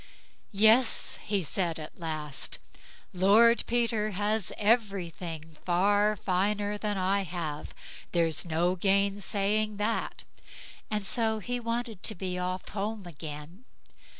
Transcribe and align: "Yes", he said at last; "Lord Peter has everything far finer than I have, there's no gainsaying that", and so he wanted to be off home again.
"Yes", 0.51 1.19
he 1.25 1.43
said 1.43 1.77
at 1.79 1.99
last; 1.99 2.57
"Lord 3.13 3.63
Peter 3.67 4.09
has 4.17 4.51
everything 4.57 5.43
far 5.63 6.15
finer 6.15 6.75
than 6.75 6.97
I 6.97 7.21
have, 7.21 7.75
there's 8.11 8.43
no 8.43 8.75
gainsaying 8.75 9.77
that", 9.77 10.23
and 10.89 11.05
so 11.05 11.37
he 11.37 11.59
wanted 11.59 12.01
to 12.01 12.15
be 12.15 12.39
off 12.39 12.67
home 12.69 13.05
again. 13.05 13.63